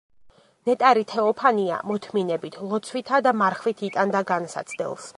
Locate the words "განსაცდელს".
4.35-5.09